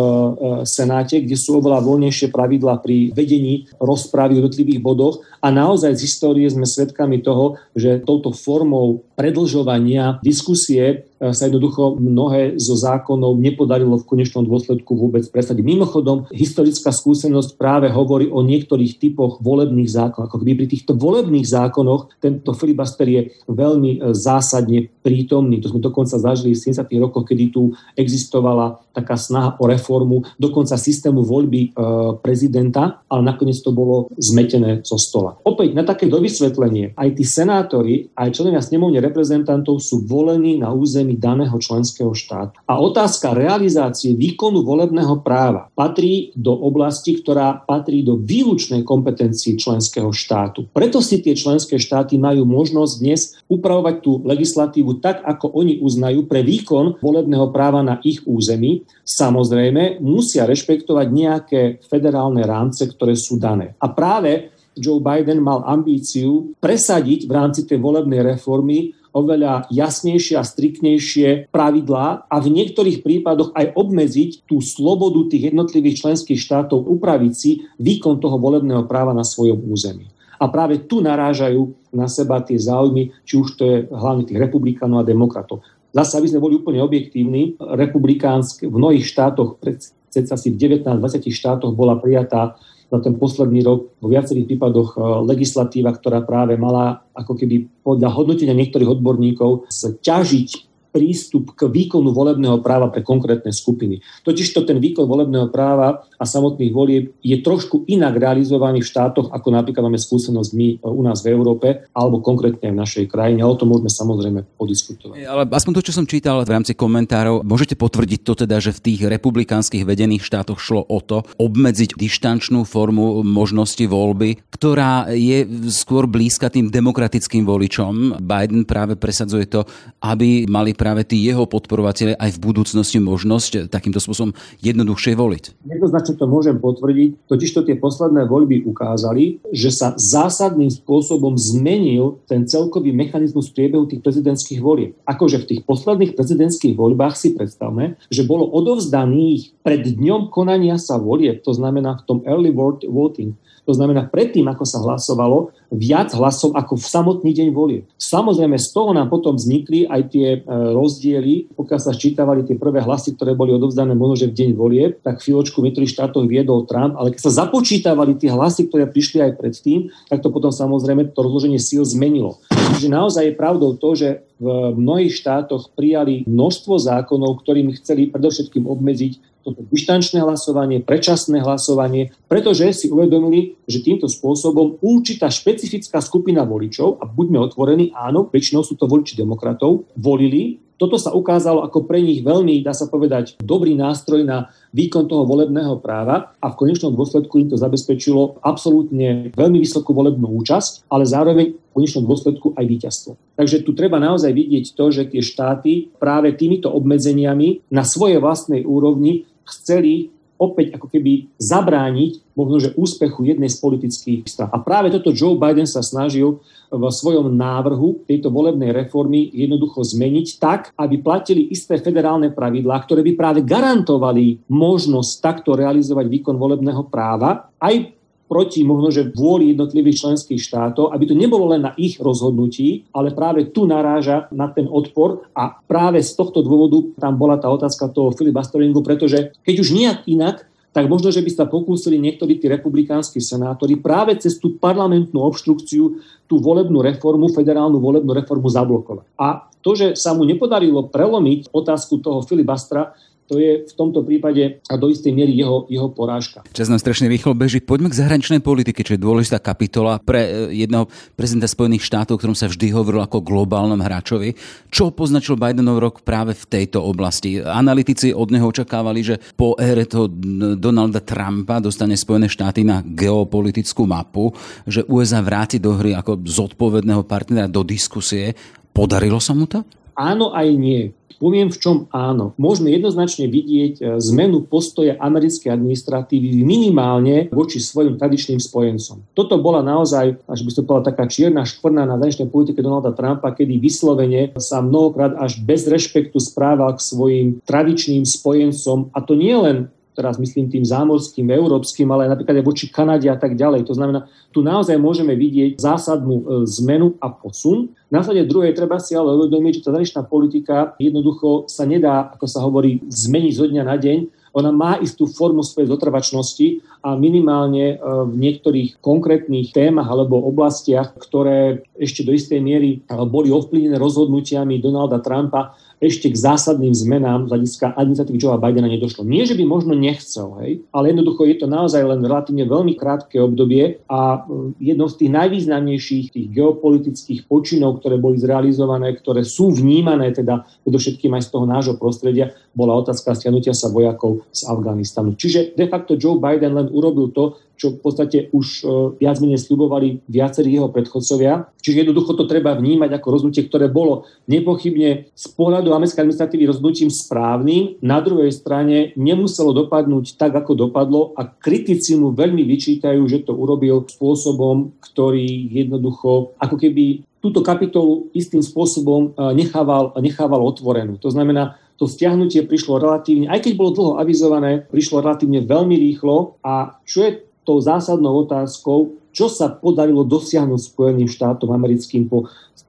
[0.64, 6.04] Senáte, kde sú oveľa voľnejšie pravidlá pri vedení rozprávy v jednotlivých bodoch a naozaj z
[6.08, 10.96] histórie sme svedkami toho, že touto formou predlžovania diskusie e,
[11.34, 15.66] sa jednoducho mnohé zo zákonov nepodarilo v konečnom dôsledku vôbec presadiť.
[15.66, 20.30] Mimochodom, historická skúsenosť práve hovorí o niektorých typoch volebných zákonov.
[20.30, 25.60] Ako keby pri týchto volebných zákonoch tento filibuster je veľmi e, zásadne prítomný.
[25.66, 26.86] To sme dokonca zažili v 70.
[27.02, 31.70] rokoch, kedy tu existovala taká snaha o reformu dokonca systému voľby e,
[32.18, 35.38] prezidenta, ale nakoniec to bolo zmetené zo stola.
[35.46, 41.14] Opäť na také dovysvetlenie, aj tí senátori, aj členovia snemovne reprezentantov sú volení na území
[41.14, 42.58] daného členského štátu.
[42.66, 50.10] A otázka realizácie výkonu volebného práva patrí do oblasti, ktorá patrí do výlučnej kompetencii členského
[50.10, 50.66] štátu.
[50.72, 56.26] Preto si tie členské štáty majú možnosť dnes upravovať tú legislatívu tak, ako oni uznajú
[56.26, 63.40] pre výkon volebného práva na ich území samozrejme musia rešpektovať nejaké federálne rámce, ktoré sú
[63.40, 63.78] dané.
[63.80, 70.46] A práve Joe Biden mal ambíciu presadiť v rámci tej volebnej reformy oveľa jasnejšie a
[70.46, 77.34] striktnejšie pravidlá a v niektorých prípadoch aj obmedziť tú slobodu tých jednotlivých členských štátov, upraviť
[77.34, 80.14] si výkon toho volebného práva na svojom území.
[80.38, 85.02] A práve tu narážajú na seba tie záujmy, či už to je hlavne tých republikánov
[85.02, 85.66] a demokratov.
[85.98, 91.74] Zase, aby sme boli úplne objektívni, republikánsk v mnohých štátoch, predsa asi v 19-20 štátoch
[91.74, 92.58] bola prijatá
[92.88, 98.10] za ten posledný rok vo viacerých prípadoch e, legislatíva, ktorá práve mala ako keby podľa
[98.16, 99.68] hodnotenia niektorých odborníkov
[100.02, 100.50] ťažiť
[100.96, 104.00] prístup k výkonu volebného práva pre konkrétne skupiny.
[104.24, 109.48] Totižto ten výkon volebného práva a samotných volieb je trošku inak realizovaný v štátoch, ako
[109.54, 113.46] napríklad máme skúsenosť my e, u nás v Európe, alebo konkrétne v našej krajine.
[113.46, 115.22] O tom môžeme samozrejme podiskutovať.
[115.24, 118.84] Ale aspoň to, čo som čítal v rámci komentárov, môžete potvrdiť to teda, že v
[118.84, 126.10] tých republikánskych vedených štátoch šlo o to obmedziť dištančnú formu možnosti voľby, ktorá je skôr
[126.10, 128.18] blízka tým demokratickým voličom.
[128.18, 129.64] Biden práve presadzuje to,
[130.02, 135.44] aby mali práve tí jeho podporovateľe aj v budúcnosti možnosť takýmto spôsobom jednoduchšie voliť.
[135.68, 142.24] Jednoznačne čo to môžem potvrdiť, totižto tie posledné voľby ukázali, že sa zásadným spôsobom zmenil
[142.32, 144.96] ten celkový mechanizmus priebehu tých prezidentských volieb.
[145.04, 150.96] Akože v tých posledných prezidentských voľbách si predstavme, že bolo odovzdaných pred dňom konania sa
[150.96, 152.56] volieb, to znamená v tom early
[152.88, 153.36] voting,
[153.68, 157.84] to znamená, predtým, ako sa hlasovalo, viac hlasov ako v samotný deň volie.
[158.00, 162.80] Samozrejme, z toho nám potom vznikli aj tie e, rozdiely, pokiaľ sa sčítavali tie prvé
[162.80, 166.64] hlasy, ktoré boli odovzdané možno, že v deň volie, tak chvíľočku v niektorých štátoch viedol
[166.64, 171.12] Trump, ale keď sa započítavali tie hlasy, ktoré prišli aj predtým, tak to potom samozrejme
[171.12, 172.40] to rozloženie síl zmenilo.
[172.80, 178.70] Čiže naozaj je pravdou to, že v mnohých štátoch prijali množstvo zákonov, ktorými chceli predovšetkým
[178.70, 186.44] obmedziť toto dištančné hlasovanie, predčasné hlasovanie, pretože si uvedomili, že týmto spôsobom určitá špecifická skupina
[186.44, 191.90] voličov, a buďme otvorení, áno, väčšinou sú to voliči demokratov, volili toto sa ukázalo ako
[191.90, 196.58] pre nich veľmi, dá sa povedať, dobrý nástroj na výkon toho volebného práva a v
[196.58, 202.54] konečnom dôsledku im to zabezpečilo absolútne veľmi vysokú volebnú účasť, ale zároveň v konečnom dôsledku
[202.54, 203.12] aj víťazstvo.
[203.42, 208.62] Takže tu treba naozaj vidieť to, že tie štáty práve týmito obmedzeniami na svojej vlastnej
[208.62, 214.54] úrovni chceli opäť ako keby zabrániť možno, že úspechu jednej z politických strán.
[214.54, 216.38] A práve toto Joe Biden sa snažil
[216.70, 223.02] v svojom návrhu tejto volebnej reformy jednoducho zmeniť tak, aby platili isté federálne pravidlá, ktoré
[223.02, 227.97] by práve garantovali možnosť takto realizovať výkon volebného práva aj
[228.38, 233.50] proti možno, vôli jednotlivých členských štátov, aby to nebolo len na ich rozhodnutí, ale práve
[233.50, 238.14] tu naráža na ten odpor a práve z tohto dôvodu tam bola tá otázka toho
[238.14, 243.18] filibusteringu, pretože keď už nejak inak, tak možno, že by sa pokúsili niektorí tí republikánsky
[243.18, 245.98] senátori práve cez tú parlamentnú obštrukciu
[246.30, 249.18] tú volebnú reformu, federálnu volebnú reformu zablokovať.
[249.18, 252.94] A to, že sa mu nepodarilo prelomiť otázku toho filibastra,
[253.28, 256.48] to je v tomto prípade a do istej miery jeho, jeho porážka.
[256.56, 257.60] Čas nám strašne rýchlo beží.
[257.60, 260.88] Poďme k zahraničnej politike, čo je dôležitá kapitola pre e, jedného
[261.20, 264.32] prezidenta Spojených štátov, o ktorom sa vždy hovorilo ako globálnom hráčovi.
[264.72, 267.44] Čo poznačil Bidenov rok práve v tejto oblasti?
[267.44, 270.08] Analytici od neho očakávali, že po ére toho
[270.56, 274.32] Donalda Trumpa dostane Spojené štáty na geopolitickú mapu,
[274.64, 278.32] že USA vráti do hry ako zodpovedného partnera do diskusie.
[278.72, 279.68] Podarilo sa mu to?
[279.98, 280.94] Áno aj nie.
[281.18, 282.34] Poviem, v čom áno.
[282.42, 289.06] Môžeme jednoznačne vidieť e, zmenu postoja americkej administratívy minimálne voči svojim tradičným spojencom.
[289.14, 293.36] Toto bola naozaj, až by som povedal, taká čierna škvrna na zahraničnej politike Donalda Trumpa,
[293.36, 298.94] kedy vyslovene sa mnohokrát až bez rešpektu správal k svojim tradičným spojencom.
[298.96, 303.18] A to nie len teraz myslím tým zámorským, európskym, ale napríklad aj voči Kanade a
[303.18, 303.66] tak ďalej.
[303.66, 306.24] To znamená, tu naozaj môžeme vidieť zásadnú e,
[306.62, 307.74] zmenu a posun.
[307.90, 312.46] Následne druhé treba si ale uvedomiť, že tá zahraničná politika jednoducho sa nedá, ako sa
[312.46, 314.00] hovorí, zmeniť zo dňa na deň.
[314.38, 320.94] Ona má istú formu svojej zotrvačnosti a minimálne e, v niektorých konkrétnych témach alebo oblastiach,
[320.94, 327.30] ktoré ešte do istej miery e, boli ovplyvnené rozhodnutiami Donalda Trumpa, ešte k zásadným zmenám
[327.30, 329.06] z hľadiska administratívy Joea Bidena nedošlo.
[329.06, 333.22] Nie, že by možno nechcel, hej, ale jednoducho je to naozaj len relatívne veľmi krátke
[333.22, 339.54] obdobie a mm, jedno z tých najvýznamnejších tých geopolitických počinov, ktoré boli zrealizované, ktoré sú
[339.54, 345.14] vnímané teda predovšetkým aj z toho nášho prostredia, bola otázka stiahnutia sa vojakov z Afganistanu.
[345.14, 348.64] Čiže de facto Joe Biden len urobil to, čo v podstate už e,
[349.02, 351.50] viac menej sľubovali viacerí jeho predchodcovia.
[351.58, 356.94] Čiže jednoducho to treba vnímať ako rozhodnutie, ktoré bolo nepochybne z pohľadu americkej administratívy rozhodnutím
[356.94, 357.82] správnym.
[357.82, 363.34] Na druhej strane nemuselo dopadnúť tak, ako dopadlo a kritici mu veľmi vyčítajú, že to
[363.34, 371.02] urobil spôsobom, ktorý jednoducho ako keby túto kapitolu istým spôsobom e, nechával, nechával otvorenú.
[371.02, 376.42] To znamená, to stiahnutie prišlo relatívne, aj keď bolo dlho avizované, prišlo relatívne veľmi rýchlo
[376.42, 377.12] a čo je
[377.46, 382.28] tou zásadnou otázkou, čo sa podarilo dosiahnuť Spojeným štátom americkým po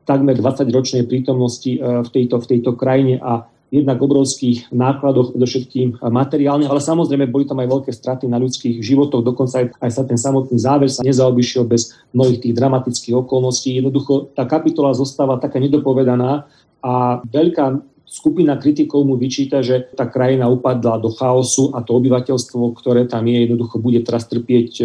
[0.09, 6.65] takmer 20-ročnej prítomnosti e, v tejto, v tejto krajine a jednak obrovských nákladoch, predovšetkým materiálne,
[6.65, 10.17] ale samozrejme boli tam aj veľké straty na ľudských životoch, dokonca aj, aj sa ten
[10.17, 13.77] samotný záver sa nezaobišiel bez mnohých tých dramatických okolností.
[13.77, 16.49] Jednoducho tá kapitola zostáva taká nedopovedaná
[16.81, 17.77] a veľká
[18.09, 23.29] Skupina kritikov mu vyčíta, že tá krajina upadla do chaosu a to obyvateľstvo, ktoré tam
[23.29, 24.85] je, jednoducho bude teraz trpieť e,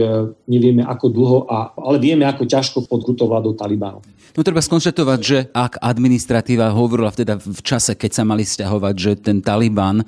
[0.52, 4.04] nevieme ako dlho, a, ale vieme ako ťažko pod krutou vládou Talibanu.
[4.34, 9.12] No treba skonštatovať, že ak administratíva hovorila vteda v čase, keď sa mali stiahovať, že
[9.22, 10.02] ten Taliban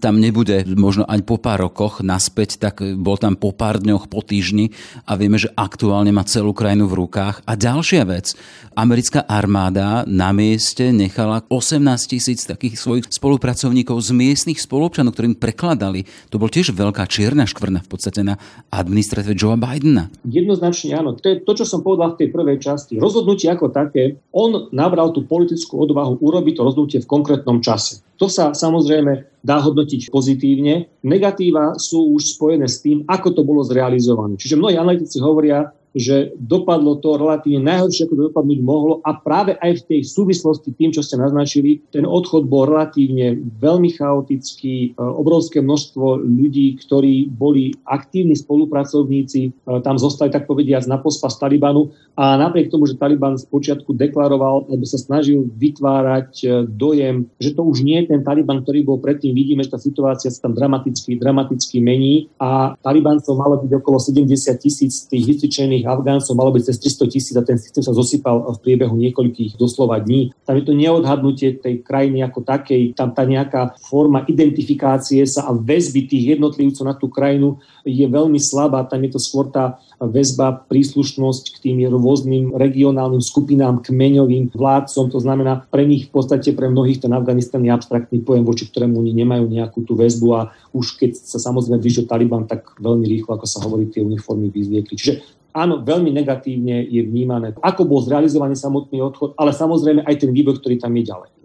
[0.00, 4.24] tam nebude možno ani po pár rokoch naspäť, tak bol tam po pár dňoch, po
[4.24, 4.72] týždni
[5.04, 7.44] a vieme, že aktuálne má celú krajinu v rukách.
[7.44, 8.32] A ďalšia vec,
[8.72, 16.08] americká armáda na mieste nechala 18 tisíc takých svojich spolupracovníkov z miestnych spolupčanov, ktorým prekladali.
[16.32, 18.40] To bol tiež veľká čierna škvrna v podstate na
[18.72, 20.08] administratíve Joea Bidena.
[20.24, 21.14] Jednoznačne áno.
[21.20, 22.96] To je to, čo som povedal v tej prvej časti.
[22.96, 28.00] Rozhodnutie ako také, on nabral tú politickú odvahu urobiť to rozhodnutie v konkrétnom čase.
[28.16, 30.88] To sa samozrejme dá hodnotiť pozitívne.
[31.04, 34.40] Negatíva sú už spojené s tým, ako to bolo zrealizované.
[34.40, 39.56] Čiže mnohí analytici hovoria, že dopadlo to relatívne najhoršie, ako to dopadnúť mohlo a práve
[39.56, 45.00] aj v tej súvislosti tým, čo ste naznačili, ten odchod bol relatívne veľmi chaotický, e,
[45.00, 51.40] obrovské množstvo ľudí, ktorí boli aktívni spolupracovníci, e, tam zostali tak povediať na pospa z
[51.40, 51.88] Talibanu.
[52.16, 57.64] A napriek tomu, že Taliban počiatku deklaroval, alebo sa snažil vytvárať e, dojem, že to
[57.64, 61.16] už nie je ten Taliban, ktorý bol predtým, vidíme, že tá situácia sa tam dramaticky,
[61.16, 62.28] dramaticky mení.
[62.36, 64.28] A Talibancov malo byť okolo 70
[64.60, 68.42] tisíc tých vycvičených samotných Afgáncov malo byť cez 300 tisíc a ten systém sa zosypal
[68.50, 70.34] v priebehu niekoľkých doslova dní.
[70.42, 75.54] Tam je to neodhadnutie tej krajiny ako takej, tam tá nejaká forma identifikácie sa a
[75.54, 78.82] väzby tých jednotlivcov na tú krajinu je veľmi slabá.
[78.82, 85.08] Tam je to skôr tá väzba, príslušnosť k tým rôznym regionálnym skupinám, kmeňovým vládcom.
[85.08, 89.00] To znamená, pre nich v podstate, pre mnohých ten Afganistan je abstraktný pojem, voči ktorému
[89.00, 93.40] oni nemajú nejakú tú väzbu a už keď sa samozrejme blížil Taliban, tak veľmi rýchlo,
[93.40, 94.94] ako sa hovorí, tie uniformy vyzliekli.
[94.98, 95.14] Čiže
[95.56, 100.60] áno, veľmi negatívne je vnímané, ako bol zrealizovaný samotný odchod, ale samozrejme aj ten vývoj,
[100.60, 101.35] ktorý tam je ďalej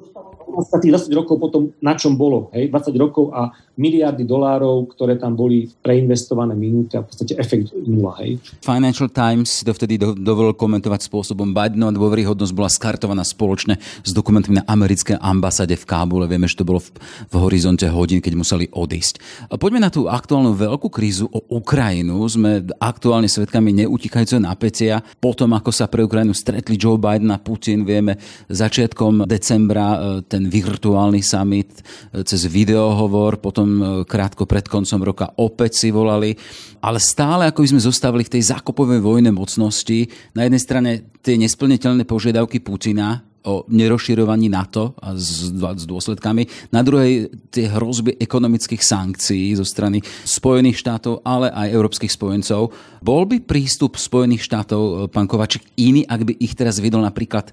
[0.82, 2.52] tých 20 rokov potom na čom bolo.
[2.52, 2.70] Hej?
[2.70, 8.18] 20 rokov a miliardy dolárov, ktoré tam boli preinvestované minúty a v podstate efekt nula.
[8.22, 8.38] Hej?
[8.62, 14.60] Financial Times to vtedy do, dovolil komentovať spôsobom Bidenova dôveryhodnosť bola skartovaná spoločne s dokumentmi
[14.60, 16.26] na americkej ambasáde v Kábule.
[16.28, 16.90] Vieme, že to bolo v,
[17.30, 19.48] v horizonte hodín, keď museli odísť.
[19.56, 22.18] Poďme na tú aktuálnu veľkú krízu o Ukrajinu.
[22.28, 25.00] Sme aktuálne svedkami neutikajúceho napätia.
[25.22, 28.18] Potom, ako sa pre Ukrajinu stretli Joe Biden a Putin, vieme,
[28.50, 31.70] začiatkom decembra e, ten ten virtuálny summit
[32.10, 36.34] e, cez videohovor, potom e, krátko pred koncom roka opäť si volali,
[36.82, 41.38] ale stále ako by sme zostavili v tej zákopovej vojne mocnosti, na jednej strane tie
[41.38, 46.70] nesplniteľné požiadavky Putina, o nerozširovaní NATO a s, s dôsledkami.
[46.70, 52.70] Na druhej tie hrozby ekonomických sankcií zo strany Spojených štátov, ale aj európskych spojencov.
[53.02, 57.50] Bol by prístup Spojených štátov, e, pán Kovačik, iný, ak by ich teraz videl napríklad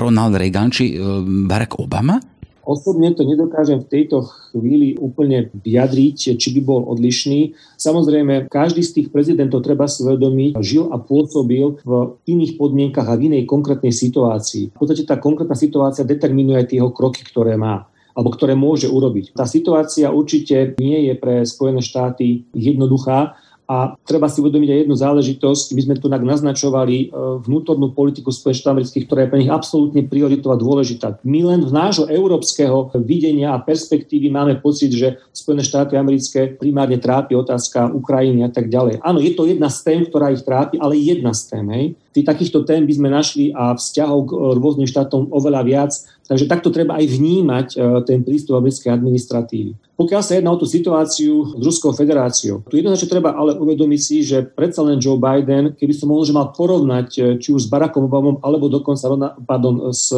[0.00, 1.00] Ronald Reagan či eh,
[1.44, 2.16] Barack Obama?
[2.60, 7.56] Osobne to nedokážem v tejto chvíli úplne vyjadriť, či by bol odlišný.
[7.74, 11.92] Samozrejme, každý z tých prezidentov treba svedomiť, žil a pôsobil v
[12.30, 14.70] iných podmienkach a v inej konkrétnej situácii.
[14.70, 19.38] V podstate tá konkrétna situácia determinuje aj tie kroky, ktoré má alebo ktoré môže urobiť.
[19.38, 23.38] Tá situácia určite nie je pre Spojené štáty jednoduchá
[23.70, 25.66] a treba si uvedomiť aj jednu záležitosť.
[25.78, 27.06] My sme tu naznačovali e,
[27.46, 31.22] vnútornú politiku Spojených amerických, ktorá je pre nich absolútne prioritová dôležitá.
[31.22, 36.98] My len v nášho európskeho videnia a perspektívy máme pocit, že Spojené štáty americké primárne
[36.98, 39.06] trápi otázka Ukrajiny a tak ďalej.
[39.06, 41.66] Áno, je to jedna z tém, ktorá ich trápi, ale jedna z tém.
[41.70, 41.86] Hej.
[42.10, 45.92] Tých takýchto tém by sme našli a vzťahov k rôznym štátom oveľa viac
[46.30, 49.74] Takže takto treba aj vnímať e, ten prístup americkej administratívy.
[49.98, 54.22] Pokiaľ sa jedná o tú situáciu s Ruskou federáciou, tu jednoznačne treba ale uvedomiť si,
[54.22, 57.70] že predsa len Joe Biden, keby som mohol, že mal porovnať e, či už s
[57.74, 59.10] Barackom Obamom, alebo dokonca
[59.42, 60.14] pardon, s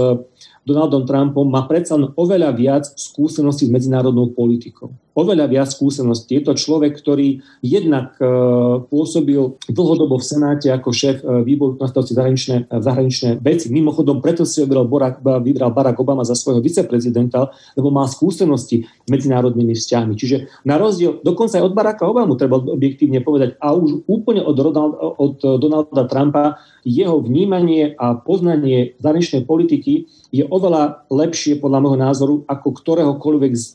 [0.63, 4.95] Donaldom Trumpom má predsa oveľa viac skúseností s medzinárodnou politikou.
[5.13, 6.41] Oveľa viac skúseností.
[6.41, 8.25] Je to človek, ktorý jednak e,
[8.89, 13.69] pôsobil dlhodobo v Senáte ako šéf e, výboru na zahraničné, e, zahraničné veci.
[13.69, 19.77] Mimochodom, preto si vybral Barack, vybral Barack Obama za svojho viceprezidenta, lebo má skúsenosti medzinárodnými
[19.77, 20.17] vzťahmi.
[20.17, 24.57] Čiže na rozdiel, dokonca aj od Baracka Obamu treba objektívne povedať, a už úplne od,
[24.57, 31.99] Ronald, od Donalda Trumpa jeho vnímanie a poznanie zahraničnej politiky je oveľa lepšie podľa môjho
[31.99, 33.67] názoru ako ktoréhokoľvek z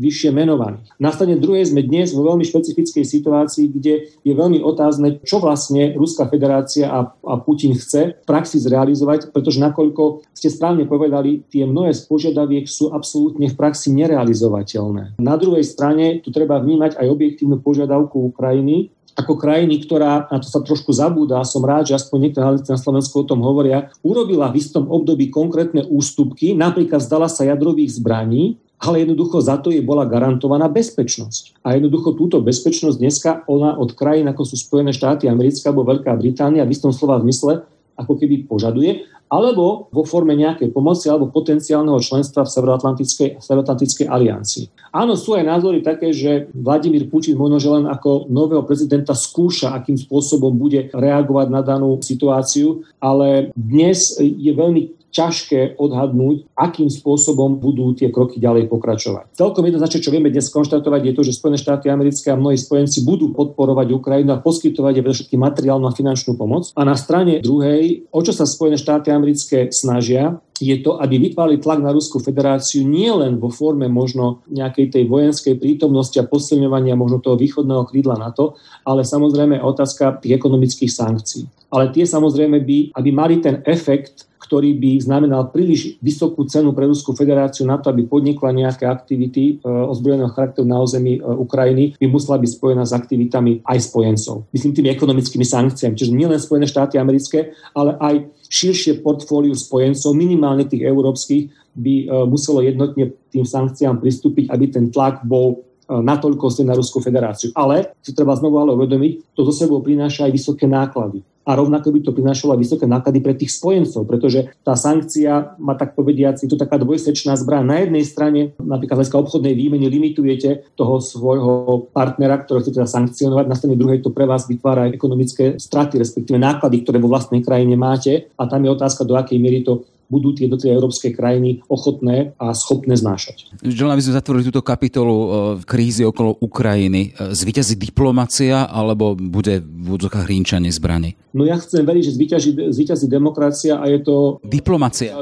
[0.00, 0.83] vyššie menovaných.
[1.00, 5.92] Na strane druhej sme dnes vo veľmi špecifickej situácii, kde je veľmi otázne, čo vlastne
[5.96, 11.64] Ruská federácia a, a Putin chce v praxi zrealizovať, pretože nakoľko ste správne povedali, tie
[11.64, 15.18] mnohé z požiadaviek sú absolútne v praxi nerealizovateľné.
[15.20, 20.50] Na druhej strane tu treba vnímať aj objektívnu požiadavku Ukrajiny, ako krajiny, ktorá, na to
[20.50, 24.58] sa trošku zabúda, som rád, že aspoň analytici na Slovensku o tom hovoria, urobila v
[24.58, 30.04] istom období konkrétne ústupky, napríklad zdala sa jadrových zbraní, ale jednoducho za to jej bola
[30.04, 31.64] garantovaná bezpečnosť.
[31.64, 36.12] A jednoducho túto bezpečnosť dneska ona od krajín, ako sú Spojené štáty americké alebo Veľká
[36.20, 37.64] Británia v istom slova zmysle,
[37.96, 44.64] ako keby požaduje alebo vo forme nejakej pomoci alebo potenciálneho členstva v Severoatlantickej, Severoatlantickej aliancii.
[44.94, 49.74] Áno, sú aj názory také, že Vladimír Putin možno, že len ako nového prezidenta skúša,
[49.74, 57.62] akým spôsobom bude reagovať na danú situáciu, ale dnes je veľmi ťažké odhadnúť, akým spôsobom
[57.62, 59.38] budú tie kroky ďalej pokračovať.
[59.38, 63.06] Celkom jednoznačne, čo vieme dnes konštatovať, je to, že Spojené štáty americké a mnohí spojenci
[63.06, 66.74] budú podporovať Ukrajinu a poskytovať jej všetky materiálnu a finančnú pomoc.
[66.74, 71.58] A na strane druhej, o čo sa Spojené štáty americké snažia, je to, aby vytvárali
[71.58, 77.18] tlak na Ruskú federáciu nielen vo forme možno nejakej tej vojenskej prítomnosti a posilňovania možno
[77.18, 78.54] toho východného krídla NATO,
[78.86, 81.44] ale samozrejme otázka tých ekonomických sankcií.
[81.74, 86.84] Ale tie samozrejme by, aby mali ten efekt, ktorý by znamenal príliš vysokú cenu pre
[86.84, 91.96] Ruskú federáciu na to, aby podnikla nejaké aktivity e, ozbrojeného charakteru na území e, Ukrajiny,
[91.96, 94.44] by musela byť spojená s aktivitami aj spojencov.
[94.52, 95.96] Myslím tými ekonomickými sankciami.
[95.96, 98.14] Čiže nielen Spojené štáty americké, ale aj
[98.54, 104.94] širšie portfóliu spojencov, minimálne tých európskych, by e, muselo jednotne tým sankciám pristúpiť, aby ten
[104.94, 107.52] tlak bol natoľko na Ruskú federáciu.
[107.52, 111.92] Ale, si treba znovu ale uvedomiť, to zo sebou prináša aj vysoké náklady a rovnako
[111.92, 116.48] by to prinášalo vysoké náklady pre tých spojencov, pretože tá sankcia má tak povediac, je
[116.48, 117.64] to taká dvojsečná zbraň.
[117.64, 123.44] Na jednej strane, napríklad z obchodnej výmeny, limitujete toho svojho partnera, ktorého chcete teda sankcionovať,
[123.46, 127.44] na strane druhej to pre vás vytvára aj ekonomické straty, respektíve náklady, ktoré vo vlastnej
[127.44, 131.64] krajine máte a tam je otázka, do akej miery to budú tie jednotlivé európske krajiny
[131.68, 133.56] ochotné a schopné znášať.
[133.64, 135.28] John, aby sme zatvorili túto kapitolu e,
[135.64, 137.14] krízy okolo Ukrajiny.
[137.14, 141.16] E, zvíťazí diplomacia alebo bude v údzokách rínčanie zbrany?
[141.34, 144.38] No ja chcem veriť, že zvíťazí, zvíťazí demokracia a je to...
[144.46, 145.18] Diplomacia.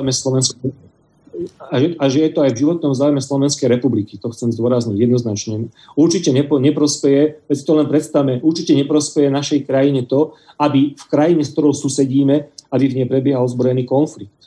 [1.71, 4.21] a že, a že je to aj v životnom záujme Slovenskej republiky.
[4.21, 5.73] To chcem zdôrazniť jednoznačne.
[5.97, 11.43] Určite nepo, neprospeje, veď to len predstavme, určite neprospeje našej krajine to, aby v krajine,
[11.43, 14.42] s ktorou susedíme, aby v nej prebiehal ozbrojený konflikt.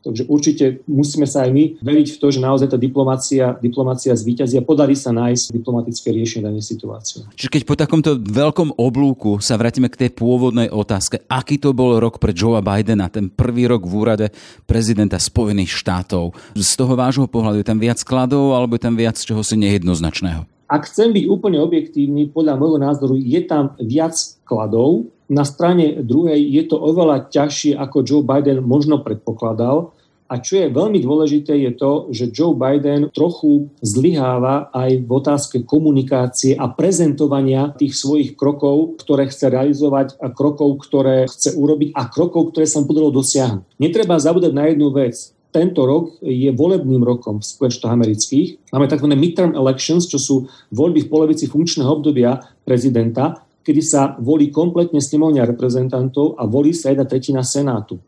[0.00, 4.56] Takže určite musíme sa aj my veriť v to, že naozaj tá diplomácia, diplomácia zvýťazí
[4.56, 7.28] a podarí sa nájsť diplomatické riešenie danej situácie.
[7.36, 12.00] Čiže keď po takomto veľkom oblúku sa vrátime k tej pôvodnej otázke, aký to bol
[12.00, 14.26] rok pre Joea Bidena, ten prvý rok v úrade
[14.64, 16.32] prezidenta Spojených štátov.
[16.56, 20.59] Z toho vášho pohľadu je tam viac skladov alebo je tam viac čoho si nejednoznačného?
[20.70, 26.38] Ak chcem byť úplne objektívny, podľa môjho názoru je tam viac skladov, na strane druhej
[26.38, 29.90] je to oveľa ťažšie, ako Joe Biden možno predpokladal.
[30.30, 35.66] A čo je veľmi dôležité, je to, že Joe Biden trochu zlyháva aj v otázke
[35.66, 42.06] komunikácie a prezentovania tých svojich krokov, ktoré chce realizovať a krokov, ktoré chce urobiť a
[42.06, 43.74] krokov, ktoré sa mu podarilo dosiahnuť.
[43.82, 48.48] Netreba zabúdať na jednu vec tento rok je volebným rokom v Spojených amerických.
[48.70, 49.06] Máme tzv.
[49.14, 50.36] midterm elections, čo sú
[50.70, 56.92] voľby v polovici funkčného obdobia prezidenta kedy sa volí kompletne snemovňa reprezentantov a volí sa
[56.92, 58.00] jedna tretina Senátu.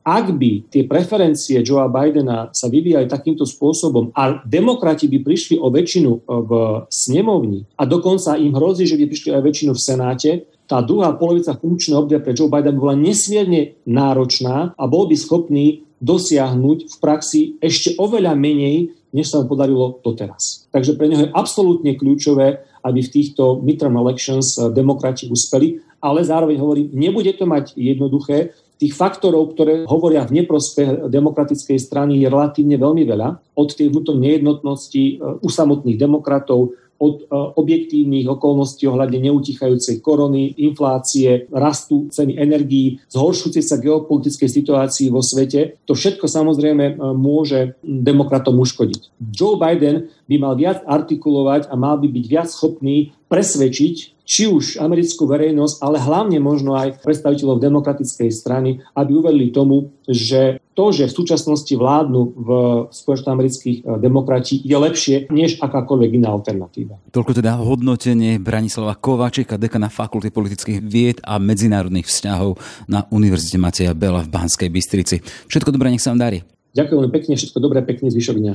[0.00, 5.68] Ak by tie preferencie Joea Bidena sa vyvíjali takýmto spôsobom a demokrati by prišli o
[5.68, 6.50] väčšinu v
[6.88, 10.30] snemovni a dokonca im hrozí, že by prišli aj väčšinu v Senáte,
[10.64, 15.84] tá druhá polovica funkčného obdobia pre Joe Biden bola nesmierne náročná a bol by schopný
[16.00, 20.66] dosiahnuť v praxi ešte oveľa menej, než sa mu podarilo doteraz.
[20.72, 26.24] Takže pre neho je absolútne kľúčové, aby v týchto midterm elections eh, demokrati uspeli, ale
[26.24, 32.32] zároveň hovorím, nebude to mať jednoduché, tých faktorov, ktoré hovoria v neprospech demokratickej strany, je
[32.32, 33.52] relatívne veľmi veľa.
[33.52, 40.52] Od tej vnútornej nejednotnosti e, u samotných demokratov, od e, objektívnych okolností ohľadne neutichajúcej korony,
[40.60, 45.80] inflácie, rastu ceny energií, zhoršujúcej sa geopolitickej situácii vo svete.
[45.88, 49.16] To všetko samozrejme e, môže demokratom uškodiť.
[49.32, 54.78] Joe Biden by mal viac artikulovať a mal by byť viac schopný presvedčiť či už
[54.78, 61.10] americkú verejnosť, ale hlavne možno aj predstaviteľov demokratickej strany, aby uvedli tomu, že to, že
[61.10, 62.48] v súčasnosti vládnu v
[62.94, 67.02] Spojených amerických eh, demokrati je lepšie než akákoľvek iná alternatíva.
[67.10, 72.54] Toľko teda hodnotenie Branislava Kováčika, dekana Fakulty politických vied a medzinárodných vzťahov
[72.86, 75.18] na Univerzite Mateja Bela v Banskej Bystrici.
[75.50, 76.46] Všetko dobré, nech sa vám darí.
[76.70, 78.54] Ďakujem pekne, všetko dobré, pekný zvyšok dňa.